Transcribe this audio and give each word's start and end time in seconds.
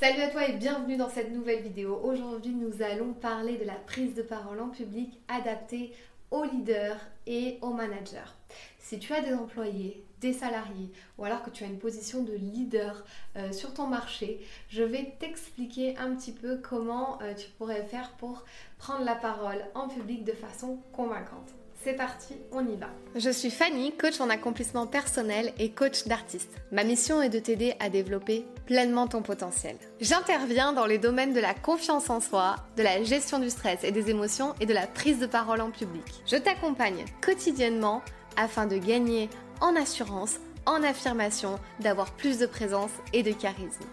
Salut 0.00 0.22
à 0.22 0.28
toi 0.28 0.48
et 0.48 0.54
bienvenue 0.54 0.96
dans 0.96 1.10
cette 1.10 1.30
nouvelle 1.30 1.60
vidéo. 1.60 2.00
Aujourd'hui, 2.02 2.54
nous 2.54 2.80
allons 2.80 3.12
parler 3.12 3.58
de 3.58 3.66
la 3.66 3.74
prise 3.74 4.14
de 4.14 4.22
parole 4.22 4.58
en 4.58 4.70
public 4.70 5.20
adaptée 5.28 5.92
aux 6.30 6.44
leaders 6.44 6.96
et 7.26 7.58
aux 7.60 7.74
managers. 7.74 8.32
Si 8.78 8.98
tu 8.98 9.12
as 9.12 9.20
des 9.20 9.34
employés, 9.34 10.02
des 10.22 10.32
salariés 10.32 10.90
ou 11.18 11.26
alors 11.26 11.42
que 11.42 11.50
tu 11.50 11.64
as 11.64 11.66
une 11.66 11.78
position 11.78 12.22
de 12.22 12.32
leader 12.32 13.04
euh, 13.36 13.52
sur 13.52 13.74
ton 13.74 13.88
marché, 13.88 14.40
je 14.70 14.82
vais 14.82 15.16
t'expliquer 15.20 15.98
un 15.98 16.16
petit 16.16 16.32
peu 16.32 16.56
comment 16.56 17.20
euh, 17.20 17.34
tu 17.34 17.50
pourrais 17.58 17.84
faire 17.84 18.12
pour 18.12 18.46
prendre 18.78 19.04
la 19.04 19.16
parole 19.16 19.62
en 19.74 19.88
public 19.88 20.24
de 20.24 20.32
façon 20.32 20.78
convaincante. 20.94 21.52
C'est 21.82 21.94
parti, 21.94 22.34
on 22.52 22.60
y 22.66 22.76
va. 22.76 22.88
Je 23.14 23.30
suis 23.30 23.50
Fanny, 23.50 23.96
coach 23.96 24.20
en 24.20 24.28
accomplissement 24.28 24.86
personnel 24.86 25.54
et 25.58 25.70
coach 25.70 26.04
d'artiste. 26.04 26.50
Ma 26.72 26.84
mission 26.84 27.22
est 27.22 27.30
de 27.30 27.38
t'aider 27.38 27.74
à 27.80 27.88
développer 27.88 28.44
pleinement 28.66 29.06
ton 29.06 29.22
potentiel. 29.22 29.76
J'interviens 29.98 30.74
dans 30.74 30.84
les 30.84 30.98
domaines 30.98 31.32
de 31.32 31.40
la 31.40 31.54
confiance 31.54 32.10
en 32.10 32.20
soi, 32.20 32.56
de 32.76 32.82
la 32.82 33.02
gestion 33.02 33.38
du 33.38 33.48
stress 33.48 33.82
et 33.82 33.92
des 33.92 34.10
émotions 34.10 34.54
et 34.60 34.66
de 34.66 34.74
la 34.74 34.86
prise 34.86 35.20
de 35.20 35.26
parole 35.26 35.62
en 35.62 35.70
public. 35.70 36.04
Je 36.26 36.36
t'accompagne 36.36 37.06
quotidiennement 37.22 38.02
afin 38.36 38.66
de 38.66 38.76
gagner 38.76 39.30
en 39.62 39.74
assurance, 39.74 40.36
en 40.66 40.82
affirmation, 40.82 41.58
d'avoir 41.80 42.10
plus 42.10 42.38
de 42.38 42.46
présence 42.46 42.92
et 43.14 43.22
de 43.22 43.32
charisme. 43.32 43.84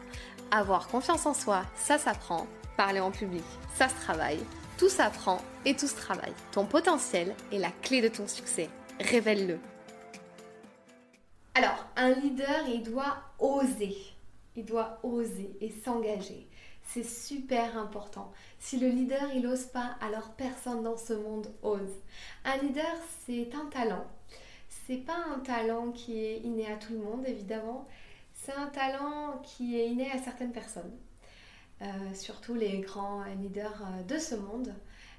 Avoir 0.52 0.90
confiance 0.90 1.26
en 1.26 1.34
soi, 1.34 1.64
ça 1.76 1.98
s'apprend. 1.98 2.48
Parler 2.76 3.00
en 3.00 3.12
public, 3.12 3.46
ça 3.76 3.88
se 3.88 3.96
travaille. 3.96 4.40
Tout 4.78 4.90
s'apprend 4.90 5.42
et 5.66 5.76
tout 5.76 5.88
se 5.88 5.96
travaille. 5.96 6.34
Ton 6.52 6.66
potentiel 6.66 7.36
est 7.52 7.58
la 7.58 7.72
clé 7.82 8.00
de 8.00 8.10
ton 8.10 8.28
succès. 8.28 8.70
Révèle-le. 9.00 9.58
Alors, 11.56 11.88
un 11.96 12.12
leader, 12.12 12.68
il 12.68 12.84
doit 12.84 13.18
oser. 13.40 13.98
Il 14.56 14.66
doit 14.66 15.00
oser 15.02 15.58
et 15.62 15.72
s'engager. 15.84 16.48
C'est 16.84 17.04
super 17.04 17.76
important. 17.76 18.32
Si 18.60 18.80
le 18.80 18.90
leader, 18.90 19.32
il 19.34 19.42
n'ose 19.42 19.66
pas, 19.66 19.98
alors 20.00 20.30
personne 20.38 20.84
dans 20.84 20.96
ce 20.96 21.14
monde 21.14 21.52
ose. 21.64 21.96
Un 22.46 22.58
leader, 22.58 22.96
c'est 23.26 23.50
un 23.56 23.66
talent. 23.66 24.06
C'est 24.86 24.98
pas 24.98 25.18
un 25.36 25.40
talent 25.40 25.92
qui 25.92 26.24
est 26.24 26.38
inné 26.38 26.72
à 26.72 26.76
tout 26.76 26.94
le 26.94 27.00
monde, 27.00 27.26
évidemment. 27.28 27.88
C'est 28.36 28.54
un 28.54 28.68
talent 28.68 29.42
qui 29.44 29.80
est 29.80 29.90
inné 29.90 30.12
à 30.12 30.20
certaines 30.20 30.52
personnes. 30.52 30.96
Euh, 31.82 32.14
surtout 32.16 32.56
les 32.56 32.80
grands 32.80 33.24
leaders 33.40 33.84
euh, 33.84 34.04
de 34.04 34.18
ce 34.18 34.34
monde, 34.34 34.74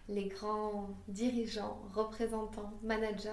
les 0.09 0.27
grands 0.27 0.89
dirigeants, 1.06 1.81
représentants, 1.95 2.73
managers 2.83 3.31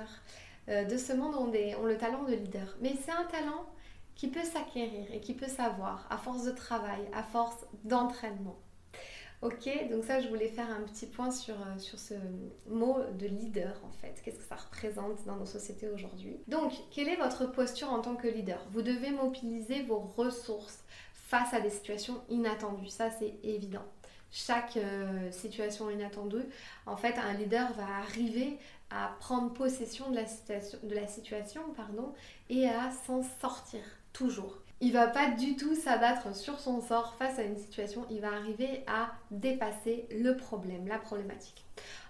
euh, 0.69 0.83
de 0.83 0.95
ce 0.95 1.11
monde 1.13 1.33
ont, 1.33 1.51
le 1.85 1.97
talent 1.97 2.23
de 2.23 2.33
leader. 2.33 2.77
Mais 2.81 2.93
c'est 3.03 3.11
un 3.11 3.23
talent 3.25 3.65
qui 4.13 4.27
peut 4.27 4.43
s'acquérir 4.43 5.11
et 5.11 5.21
qui 5.21 5.33
peut 5.33 5.47
savoir 5.47 6.05
à 6.11 6.17
force 6.17 6.43
de 6.45 6.51
travail, 6.51 7.01
à 7.13 7.23
force 7.23 7.65
d'entraînement. 7.83 8.59
Ok, 9.41 9.69
donc 9.89 10.05
ça 10.05 10.21
je 10.21 10.29
voulais 10.29 10.47
faire 10.47 10.69
un 10.69 10.81
petit 10.83 11.05
point 11.07 11.29
sur, 11.29 11.55
sur 11.77 11.99
ce 11.99 12.13
mot 12.67 12.99
de 13.19 13.25
leader 13.25 13.81
en 13.83 13.91
fait. 13.91 14.21
Qu'est-ce 14.23 14.37
que 14.37 14.45
ça 14.45 14.55
représente 14.55 15.25
dans 15.25 15.35
nos 15.35 15.45
sociétés 15.45 15.89
aujourd'hui? 15.89 16.37
Donc, 16.47 16.71
quelle 16.91 17.09
est 17.09 17.17
votre 17.17 17.51
posture 17.51 17.91
en 17.91 17.99
tant 17.99 18.15
que 18.15 18.27
leader? 18.27 18.65
Vous 18.71 18.81
devez 18.81 19.11
mobiliser 19.11 19.83
vos 19.83 19.99
ressources 19.99 20.83
face 21.27 21.53
à 21.53 21.59
des 21.59 21.69
situations 21.69 22.21
inattendues. 22.29 22.89
Ça, 22.89 23.09
c'est 23.09 23.35
évident. 23.43 23.85
Chaque 24.31 24.77
euh, 24.77 25.31
situation 25.31 25.89
inattendue, 25.89 26.43
en 26.85 26.97
fait, 26.97 27.15
un 27.17 27.33
leader 27.33 27.71
va 27.73 27.87
arriver 27.99 28.57
à 28.89 29.15
prendre 29.19 29.53
possession 29.53 30.09
de 30.09 30.15
la 30.15 30.25
situation, 30.25 30.77
de 30.83 30.95
la 30.95 31.07
situation 31.07 31.61
pardon, 31.75 32.13
et 32.49 32.67
à 32.67 32.91
s'en 33.05 33.23
sortir, 33.41 33.81
toujours. 34.13 34.59
Il 34.81 34.91
va 34.91 35.07
pas 35.07 35.31
du 35.31 35.55
tout 35.55 35.73
s'abattre 35.73 36.35
sur 36.35 36.59
son 36.59 36.81
sort 36.81 37.15
face 37.15 37.39
à 37.39 37.43
une 37.43 37.57
situation, 37.57 38.05
il 38.09 38.19
va 38.19 38.33
arriver 38.33 38.83
à 38.87 39.13
dépasser 39.31 40.05
le 40.11 40.35
problème, 40.35 40.85
la 40.87 40.99
problématique. 40.99 41.63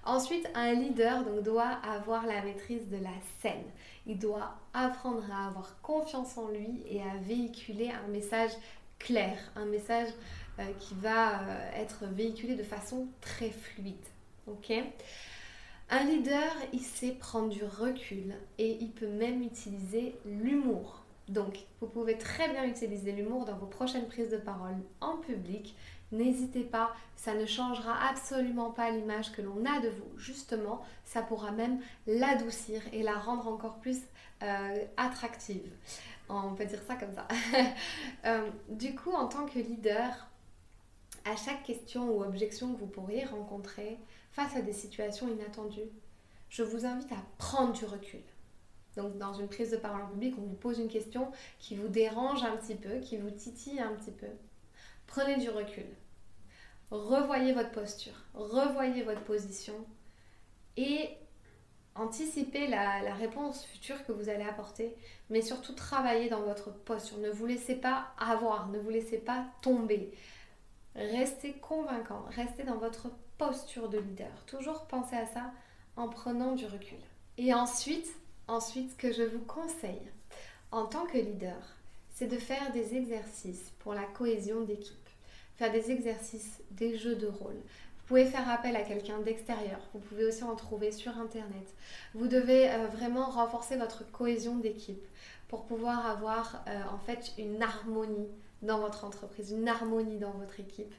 Ensuite, 0.04 0.50
un 0.56 0.74
leader 0.74 1.24
donc, 1.24 1.44
doit 1.44 1.80
avoir 1.84 2.26
la 2.26 2.42
maîtrise 2.42 2.88
de 2.90 2.98
la 2.98 3.14
scène. 3.40 3.64
Il 4.08 4.18
doit 4.18 4.56
apprendre 4.74 5.24
à 5.31 5.48
avoir 5.48 5.80
confiance 5.81 6.38
en 6.38 6.48
lui 6.48 6.84
et 6.88 7.02
à 7.02 7.18
véhiculer 7.22 7.92
un 7.92 8.08
message 8.08 8.52
clair, 9.00 9.38
un 9.56 9.66
message 9.66 10.09
euh, 10.59 10.63
qui 10.79 10.95
va 10.95 11.41
euh, 11.41 11.72
être 11.75 12.06
véhiculé 12.06 12.56
de 12.56 12.63
façon 12.63 13.07
très 13.22 13.50
fluide. 13.50 13.95
Un 15.89 16.03
leader, 16.06 16.51
il 16.73 16.81
sait 16.81 17.11
prendre 17.11 17.50
du 17.50 17.63
recul 17.63 18.35
et 18.57 18.78
il 18.81 18.91
peut 18.91 19.07
même 19.07 19.41
utiliser 19.44 20.16
l'humour. 20.25 21.03
Donc, 21.28 21.57
vous 21.81 21.88
pouvez 21.88 22.17
très 22.17 22.50
bien 22.50 22.66
utiliser 22.66 23.11
l'humour 23.11 23.45
dans 23.45 23.56
vos 23.56 23.66
prochaines 23.66 24.07
prises 24.07 24.29
de 24.29 24.38
parole 24.38 24.78
en 25.01 25.17
public. 25.17 25.75
N'hésitez 26.12 26.64
pas, 26.64 26.96
ça 27.16 27.34
ne 27.34 27.46
changera 27.46 28.08
absolument 28.10 28.72
pas 28.72 28.92
l'image 28.92 29.32
que 29.32 29.42
l'on 29.42 29.66
a 29.66 29.80
de 29.80 29.90
vous. 29.90 30.18
Justement, 30.18 30.84
ça 31.04 31.22
pourra 31.22 31.52
même 31.52 31.80
l'adoucir 32.08 32.82
et 32.94 33.04
la 33.04 33.16
rendre 33.16 33.48
encore 33.48 33.80
plus 33.80 34.00
euh, 34.44 34.86
attractive. 34.98 35.72
On 36.30 36.54
peut 36.54 36.66
dire 36.66 36.82
ça 36.88 36.96
comme 36.96 37.14
ça. 37.14 37.28
Euh, 38.26 38.50
du 38.70 38.96
coup, 38.96 39.12
en 39.12 39.28
tant 39.28 39.46
que 39.46 39.60
leader, 39.60 40.28
à 41.26 41.36
chaque 41.36 41.62
question 41.62 42.10
ou 42.10 42.24
objection 42.24 42.74
que 42.74 42.80
vous 42.80 42.88
pourriez 42.88 43.24
rencontrer 43.24 44.00
face 44.32 44.56
à 44.56 44.62
des 44.62 44.74
situations 44.74 45.28
inattendues, 45.28 45.92
je 46.50 46.64
vous 46.64 46.88
invite 46.88 47.12
à 47.12 47.24
prendre 47.38 47.74
du 47.74 47.86
recul. 47.86 48.24
Donc 48.96 49.18
dans 49.18 49.34
une 49.34 49.48
prise 49.48 49.72
de 49.72 49.78
parole 49.78 50.02
en 50.02 50.08
public, 50.08 50.36
on 50.38 50.42
vous 50.42 50.56
pose 50.56 50.80
une 50.80 50.88
question 50.88 51.32
qui 51.60 51.76
vous 51.76 51.88
dérange 51.88 52.44
un 52.44 52.56
petit 52.58 52.76
peu, 52.76 53.00
qui 53.00 53.18
vous 53.18 53.30
titille 53.30 53.80
un 53.80 53.94
petit 53.94 54.12
peu. 54.12 54.28
Prenez 55.08 55.38
du 55.38 55.50
recul. 55.50 55.86
Revoyez 56.92 57.54
votre 57.54 57.72
posture, 57.72 58.14
revoyez 58.34 59.04
votre 59.04 59.24
position 59.24 59.74
et 60.78 61.10
anticipez 61.96 62.68
la, 62.68 63.14
réponse 63.14 63.66
future 63.66 64.06
que 64.06 64.12
vous 64.12 64.30
allez 64.30 64.44
apporter, 64.44 64.96
mais 65.30 65.42
surtout 65.42 65.74
travaillez 65.74 66.30
dans 66.30 66.42
votre 66.42 66.72
posture. 66.72 67.18
Ne 67.18 67.30
vous 67.30 67.46
laissez 67.46 67.76
pas 67.76 68.14
avoir, 68.20 68.68
ne 68.70 68.80
vous 68.80 68.90
laissez 68.90 69.18
pas 69.18 69.46
tomber. 69.62 70.14
Restez 70.96 71.54
convaincant, 71.54 72.26
restez 72.30 72.64
dans 72.64 72.78
votre 72.78 73.08
posture 73.38 73.90
de 73.90 73.98
leader. 73.98 74.46
Toujours 74.46 74.86
pensez 74.86 75.16
à 75.16 75.26
ça 75.26 75.52
en 75.98 76.08
prenant 76.08 76.54
du 76.54 76.66
recul. 76.66 77.00
Et 77.38 77.54
ensuite, 77.54 78.08
ensuite, 78.48 78.96
que 78.98 79.12
je 79.12 79.24
vous 79.24 79.44
conseille 79.44 80.12
en 80.72 80.86
tant 80.86 81.06
que 81.06 81.18
leader, 81.18 81.76
c'est 82.16 82.28
de 82.28 82.38
faire 82.38 82.72
des 82.72 82.96
exercices 82.96 83.74
pour 83.80 83.94
la 83.94 84.03
cohésion 84.03 84.62
d'équipe. 84.62 85.09
Faire 85.58 85.72
des 85.72 85.92
exercices, 85.92 86.62
des 86.72 86.98
jeux 86.98 87.16
de 87.16 87.28
rôle. 87.28 87.53
Vous 87.53 88.08
pouvez 88.08 88.26
faire 88.26 88.50
appel 88.50 88.76
à 88.78 88.84
quelqu'un 88.84 89.20
d'extérieur. 89.20 89.80
Vous 89.94 90.00
pouvez 90.00 90.25
aussi 90.25 90.44
en 90.44 90.56
trouver 90.56 90.92
sur 90.92 91.18
Internet. 91.18 91.74
Vous 92.14 92.28
devez 92.28 92.70
euh, 92.70 92.88
vraiment 92.88 93.30
renforcer 93.30 93.75
votre 93.75 94.09
cohésion 94.12 94.56
d'équipe 94.56 95.06
pour 95.50 95.66
pouvoir 95.66 96.06
avoir 96.06 96.64
euh, 96.68 96.81
en 96.94 96.98
fait 97.00 97.34
une 97.38 97.62
harmonie 97.62 98.30
dans 98.62 98.80
votre 98.80 99.04
entreprise, 99.04 99.52
une 99.52 99.68
harmonie 99.68 100.18
dans 100.18 100.31
votre 100.31 100.59
équipe. 100.59 100.94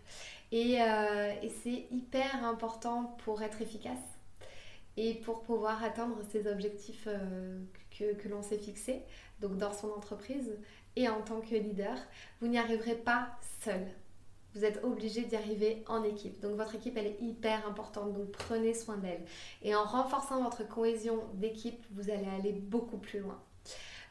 Et, 0.52 0.82
euh, 0.82 1.32
c'est 1.62 1.86
hyper 1.90 2.44
important 2.44 3.16
pour 3.24 3.42
être 3.42 3.62
efficace 3.62 4.18
et 4.98 5.14
pour 5.14 5.42
pouvoir 5.42 5.82
atteindre 5.82 6.18
ces 6.30 6.46
objectifs 6.46 7.08
que, 7.98 8.14
que 8.14 8.28
l'on 8.28 8.42
s'est 8.42 8.58
fixés, 8.58 9.02
donc 9.40 9.56
dans 9.58 9.72
son 9.72 9.90
entreprise 9.90 10.52
et 10.96 11.08
en 11.08 11.20
tant 11.20 11.40
que 11.40 11.54
leader. 11.54 11.96
Vous 12.40 12.48
n'y 12.48 12.58
arriverez 12.58 12.96
pas 12.96 13.28
seul 13.62 13.86
vous 14.56 14.64
êtes 14.64 14.82
obligé 14.82 15.22
d'y 15.22 15.36
arriver 15.36 15.84
en 15.86 16.02
équipe. 16.02 16.40
Donc 16.40 16.56
votre 16.56 16.74
équipe, 16.74 16.96
elle 16.96 17.06
est 17.06 17.20
hyper 17.20 17.66
importante, 17.68 18.14
donc 18.14 18.30
prenez 18.32 18.72
soin 18.72 18.96
d'elle. 18.96 19.20
Et 19.62 19.74
en 19.74 19.84
renforçant 19.84 20.42
votre 20.42 20.66
cohésion 20.66 21.22
d'équipe, 21.34 21.84
vous 21.90 22.10
allez 22.10 22.26
aller 22.38 22.52
beaucoup 22.52 22.96
plus 22.96 23.20
loin. 23.20 23.38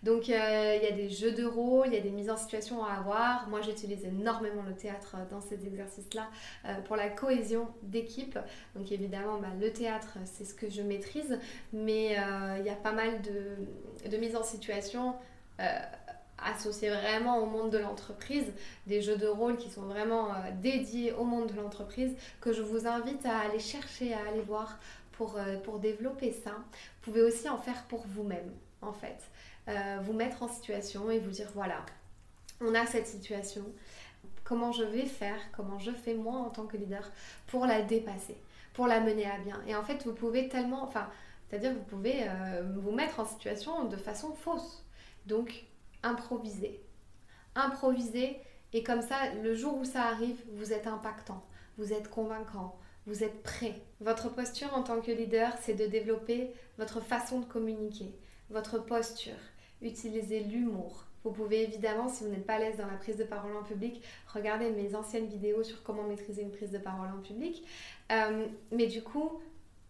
Donc 0.04 0.30
euh, 0.30 0.78
il 0.78 0.84
y 0.84 0.88
a 0.88 0.92
des 0.92 1.10
jeux 1.10 1.32
de 1.32 1.44
rôle, 1.44 1.88
il 1.88 1.94
y 1.96 1.98
a 1.98 2.02
des 2.02 2.12
mises 2.12 2.30
en 2.30 2.38
situation 2.38 2.84
à 2.84 2.92
avoir. 2.92 3.50
Moi 3.50 3.62
j'utilise 3.62 4.06
énormément 4.06 4.62
le 4.62 4.76
théâtre 4.76 5.16
dans 5.32 5.42
ces 5.42 5.66
exercices-là 5.66 6.30
euh, 6.66 6.80
pour 6.82 6.96
la 6.96 7.10
cohésion 7.10 7.68
d'équipe. 7.82 8.38
Donc 8.76 8.92
évidemment 8.92 9.40
bah, 9.40 9.48
le 9.60 9.74
théâtre 9.74 10.20
c'est 10.26 10.46
ce 10.46 10.54
que 10.54 10.70
je 10.70 10.84
maîtrise, 10.84 11.40
mais 11.74 12.20
euh, 12.20 12.58
il 12.60 12.66
y 12.68 12.70
a 12.70 12.76
pas 12.76 12.92
mal 12.92 13.20
de, 13.24 14.08
de 14.08 14.18
mises 14.18 14.36
en 14.36 14.44
situation 14.44 15.16
associés 16.38 16.90
vraiment 16.90 17.40
au 17.40 17.46
monde 17.46 17.72
de 17.72 17.78
l'entreprise, 17.78 18.52
des 18.88 19.02
jeux 19.02 19.18
de 19.18 19.28
rôle 19.28 19.58
qui 19.58 19.70
sont 19.70 19.84
vraiment 19.84 20.34
euh, 20.34 20.52
dédiés 20.62 21.14
au 21.14 21.24
monde 21.24 21.52
de 21.52 21.56
l'entreprise, 21.56 22.16
que 22.42 22.52
je 22.52 22.62
vous 22.62 22.88
invite 22.88 23.26
à 23.26 23.40
aller 23.40 23.60
chercher, 23.60 24.14
à 24.14 24.20
aller 24.30 24.42
voir 24.42 24.78
pour, 25.14 25.38
euh, 25.38 25.58
pour 25.58 25.80
développer 25.80 26.32
ça. 26.32 26.52
Vous 26.52 27.12
pouvez 27.12 27.22
aussi 27.22 27.50
en 27.50 27.58
faire 27.58 27.84
pour 27.84 28.06
vous-même, 28.08 28.52
en 28.82 28.94
fait. 28.94 29.18
Euh, 29.68 29.98
vous 30.04 30.14
mettre 30.14 30.44
en 30.44 30.48
situation 30.48 31.10
et 31.10 31.20
vous 31.20 31.32
dire, 31.32 31.50
voilà, 31.56 31.86
on 32.62 32.76
a 32.76 32.86
cette 32.86 33.08
situation, 33.08 33.64
comment 34.44 34.72
je 34.72 34.84
vais 34.84 35.06
faire, 35.06 35.40
comment 35.56 35.80
je 35.80 35.92
fais 35.92 36.14
moi 36.14 36.36
en 36.36 36.50
tant 36.50 36.66
que 36.66 36.78
leader 36.78 37.10
pour 37.48 37.66
la 37.66 37.82
dépasser, 37.82 38.38
pour 38.74 38.88
la 38.88 39.00
mener 39.00 39.26
à 39.26 39.38
bien? 39.40 39.60
Et 39.68 39.76
en 39.76 39.84
fait, 39.84 40.06
vous 40.06 40.14
pouvez 40.14 40.50
tellement, 40.50 40.84
enfin, 40.84 41.10
c'est-à-dire 41.50 41.74
vous 41.74 41.84
pouvez 41.84 42.28
vous 42.76 42.92
mettre 42.92 43.20
en 43.20 43.26
situation 43.26 43.86
de 43.86 43.98
façon 43.98 44.34
fausse. 44.34 44.84
Donc, 45.26 45.66
improviser. 46.06 46.82
Improviser 47.56 48.38
Et 48.74 48.84
comme 48.84 49.02
ça, 49.02 49.34
le 49.44 49.56
jour 49.56 49.78
où 49.78 49.86
ça 49.86 50.04
arrive, 50.04 50.42
vous 50.54 50.74
êtes 50.74 50.88
impactant, 50.88 51.46
vous 51.78 51.94
êtes 51.94 52.10
convaincant, 52.10 52.78
vous 53.06 53.24
êtes 53.24 53.44
prêt. 53.44 53.76
Votre 54.02 54.30
posture 54.30 54.74
en 54.74 54.84
tant 54.84 55.02
que 55.02 55.12
leader, 55.12 55.54
c'est 55.62 55.76
de 55.76 55.86
développer 55.86 56.52
votre 56.78 57.02
façon 57.02 57.40
de 57.40 57.46
communiquer, 57.46 58.14
votre 58.50 58.80
posture, 58.80 59.34
utiliser 59.82 60.42
l'humour. 60.42 61.06
Vous 61.24 61.32
pouvez 61.32 61.64
évidemment, 61.64 62.08
si 62.08 62.24
vous 62.24 62.30
n'êtes 62.30 62.46
pas 62.46 62.56
à 62.56 62.60
l'aise 62.60 62.78
dans 62.78 62.86
la 62.86 62.98
prise 62.98 63.18
de 63.18 63.24
parole 63.24 63.56
en 63.56 63.64
public, 63.64 64.04
regarder 64.28 64.70
mes 64.70 64.94
anciennes 64.94 65.26
vidéos 65.26 65.64
sur 65.64 65.82
comment 65.82 66.04
maîtriser 66.04 66.44
une 66.44 66.52
prise 66.52 66.72
de 66.72 66.78
parole 66.78 67.08
en 67.08 67.22
public. 67.22 67.66
Euh, 68.12 68.46
mais 68.72 68.86
du 68.86 69.02
coup, 69.02 69.42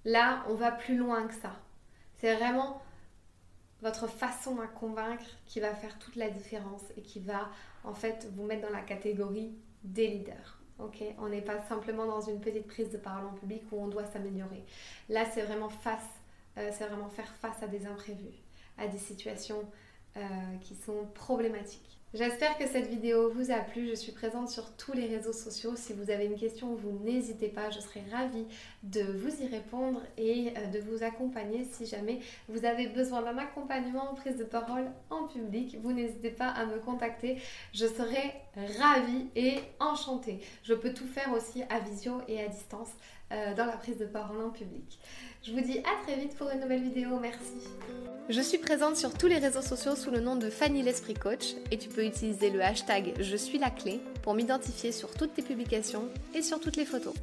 là, 0.05 0.45
on 0.49 0.53
va 0.53 0.71
plus 0.71 0.95
loin 0.95 1.27
que 1.27 1.33
ça. 1.33 1.51
C'est 2.15 2.35
vraiment 2.35 2.81
votre 3.85 4.07
façon 4.07 4.59
à 4.59 4.65
convaincre 4.65 5.25
qui 5.45 5.59
va 5.59 5.71
faire 5.75 5.99
toute 5.99 6.15
la 6.15 6.31
différence 6.31 6.81
et 6.97 7.03
qui 7.03 7.19
va 7.19 7.51
en 7.83 7.93
fait 7.93 8.27
vous 8.35 8.43
mettre 8.43 8.67
dans 8.67 8.73
la 8.73 8.81
catégorie 8.81 9.53
des 9.83 10.07
leaders. 10.07 10.59
On 11.19 11.29
n'est 11.29 11.43
pas 11.43 11.61
simplement 11.69 12.07
dans 12.07 12.21
une 12.21 12.41
petite 12.41 12.65
prise 12.65 12.89
de 12.89 12.97
parole 12.97 13.27
en 13.27 13.33
public 13.33 13.61
où 13.71 13.79
on 13.79 13.87
doit 13.87 14.07
s'améliorer. 14.07 14.65
Là, 15.07 15.23
c'est 15.31 15.43
vraiment 15.43 15.69
euh, 16.57 16.71
vraiment 16.79 17.09
faire 17.09 17.31
face 17.35 17.61
à 17.61 17.67
des 17.67 17.85
imprévus, 17.85 18.41
à 18.79 18.87
des 18.87 18.97
situations 18.97 19.63
euh, 20.17 20.21
qui 20.61 20.75
sont 20.75 21.05
problématiques. 21.13 21.94
J'espère 22.15 22.57
que 22.57 22.65
cette 22.65 22.87
vidéo 22.87 23.29
vous 23.29 23.51
a 23.51 23.57
plu. 23.57 23.89
Je 23.89 23.93
suis 23.93 24.13
présente 24.13 24.47
sur 24.47 24.71
tous 24.77 24.93
les 24.93 25.05
réseaux 25.05 25.33
sociaux. 25.33 25.73
Si 25.75 25.91
vous 25.91 26.09
avez 26.09 26.27
une 26.27 26.37
question, 26.37 26.73
vous 26.73 26.97
n'hésitez 27.03 27.49
pas. 27.49 27.71
Je 27.71 27.81
serai 27.81 28.03
ravie 28.09 28.45
de 28.83 29.01
vous 29.01 29.43
y 29.43 29.47
répondre 29.47 30.01
et 30.17 30.53
euh, 30.55 30.67
de 30.67 30.79
vous 30.79 31.03
accompagner 31.03 31.65
si 31.65 31.85
jamais 31.85 32.21
vous 32.47 32.63
avez 32.63 32.87
besoin 32.87 33.21
d'un 33.21 33.37
accompagnement 33.37 34.11
en 34.11 34.13
prise 34.13 34.37
de 34.37 34.45
parole 34.45 34.85
en 35.09 35.27
public. 35.27 35.77
Vous 35.83 35.91
n'hésitez 35.91 36.31
pas 36.31 36.47
à 36.47 36.65
me 36.65 36.79
contacter. 36.79 37.35
Je 37.73 37.85
serai 37.85 38.33
ravie 38.79 39.27
et 39.35 39.59
enchantée. 39.81 40.39
Je 40.63 40.73
peux 40.73 40.93
tout 40.93 41.07
faire 41.07 41.33
aussi 41.33 41.63
à 41.69 41.79
visio 41.79 42.21
et 42.29 42.41
à 42.41 42.47
distance 42.47 42.91
euh, 43.33 43.53
dans 43.55 43.65
la 43.65 43.75
prise 43.75 43.97
de 43.97 44.05
parole 44.05 44.41
en 44.41 44.51
public. 44.51 44.99
Je 45.45 45.51
vous 45.51 45.61
dis 45.61 45.77
à 45.79 46.03
très 46.03 46.19
vite 46.19 46.35
pour 46.35 46.49
une 46.49 46.59
nouvelle 46.59 46.81
vidéo. 46.81 47.19
Merci. 47.21 47.69
Je 48.29 48.41
suis 48.41 48.57
présente 48.57 48.95
sur 48.95 49.13
tous 49.13 49.27
les 49.27 49.37
réseaux 49.37 49.61
sociaux 49.61 49.95
sous 49.95 50.09
le 50.09 50.19
nom 50.19 50.35
de 50.35 50.49
Fanny 50.49 50.81
l'Esprit 50.81 51.13
Coach 51.13 51.53
et 51.69 51.77
tu 51.77 51.87
peux 51.87 52.03
utiliser 52.03 52.49
le 52.49 52.63
hashtag 52.63 53.13
Je 53.19 53.35
suis 53.35 53.59
la 53.59 53.69
clé 53.69 54.01
pour 54.23 54.33
m'identifier 54.33 54.91
sur 54.91 55.13
toutes 55.13 55.35
tes 55.35 55.43
publications 55.43 56.05
et 56.33 56.41
sur 56.41 56.59
toutes 56.59 56.77
les 56.77 56.85
photos. 56.85 57.13